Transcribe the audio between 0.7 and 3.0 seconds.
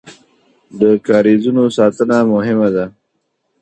د کاریزونو ساتنه مهمه ده